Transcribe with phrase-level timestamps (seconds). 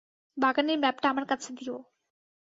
[0.37, 1.75] বাগানের ম্যাপটা আমার কাছে দিয়ো।